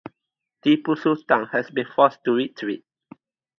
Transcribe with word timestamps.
Tipu 0.65 0.95
Sultan 0.97 1.45
had 1.51 1.71
been 1.75 1.85
forced 1.85 2.23
to 2.25 2.31
retreat. 2.31 2.83